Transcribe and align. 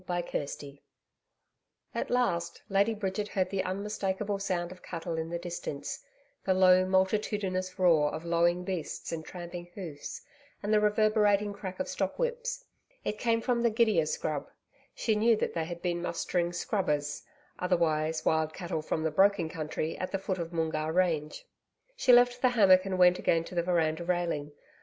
CHAPTER 0.07 0.45
9 0.63 0.79
At 1.93 2.09
last, 2.09 2.63
Lady 2.69 2.95
Bridget 2.95 3.27
heard 3.27 3.51
the 3.51 3.63
unmistakable 3.63 4.39
sound 4.39 4.71
of 4.71 4.81
cattle 4.81 5.15
in 5.15 5.29
the 5.29 5.37
distance 5.37 6.03
the 6.43 6.55
low, 6.55 6.87
multitudinous 6.87 7.77
roar 7.77 8.09
of 8.11 8.25
lowing 8.25 8.63
beasts 8.63 9.11
and 9.11 9.23
tramping 9.23 9.67
hoofs 9.75 10.23
and 10.63 10.73
the 10.73 10.79
reverberating 10.79 11.53
crack 11.53 11.79
of 11.79 11.87
stock 11.87 12.17
whips. 12.17 12.65
It 13.05 13.19
came 13.19 13.41
from 13.41 13.61
the 13.61 13.69
gidia 13.69 14.07
scrub. 14.07 14.49
She 14.95 15.15
knew 15.15 15.35
that 15.35 15.53
they 15.53 15.65
had 15.65 15.83
been 15.83 16.01
mustering 16.01 16.51
SCRUBBERS 16.51 17.21
otherwise, 17.59 18.25
wild 18.25 18.55
cattle 18.55 18.81
from 18.81 19.03
the 19.03 19.11
broken 19.11 19.49
country 19.49 19.95
at 19.99 20.11
the 20.11 20.17
foot 20.17 20.39
of 20.39 20.51
Moongarr 20.51 20.91
Range. 20.91 21.45
She 21.95 22.11
left 22.11 22.41
the 22.41 22.49
hammock 22.49 22.85
and 22.85 22.97
went 22.97 23.19
again 23.19 23.43
to 23.43 23.53
the 23.53 23.61
veranda 23.61 24.03
railing. 24.03 24.53